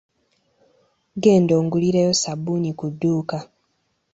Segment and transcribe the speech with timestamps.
[1.23, 3.37] Genda ongulireyo ssabuuni ku dduuka.